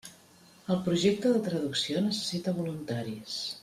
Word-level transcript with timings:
El 0.75 0.79
projecte 0.87 1.33
de 1.35 1.43
traducció 1.49 2.05
necessita 2.09 2.59
voluntaris. 2.61 3.41